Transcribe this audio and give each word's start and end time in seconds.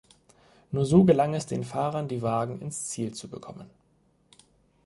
Nur 0.71 0.87
so 0.87 1.03
gelang 1.03 1.35
es 1.35 1.45
den 1.45 1.63
Fahrern 1.63 2.07
die 2.07 2.23
Wagen 2.23 2.59
ins 2.59 2.87
Ziel 2.89 3.13
zu 3.13 3.27
bekommen. 3.27 3.69